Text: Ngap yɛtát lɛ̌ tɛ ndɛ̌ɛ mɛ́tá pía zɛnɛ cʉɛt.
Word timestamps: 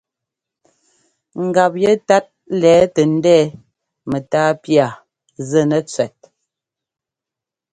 Ngap 1.45 1.73
yɛtát 1.83 2.25
lɛ̌ 2.61 2.77
tɛ 2.93 3.01
ndɛ̌ɛ 3.15 3.41
mɛ́tá 4.09 4.41
pía 4.61 4.87
zɛnɛ 5.49 5.77
cʉɛt. 5.91 6.17